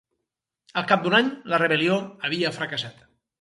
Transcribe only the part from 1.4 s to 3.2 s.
la rebel·lió havia fracassat.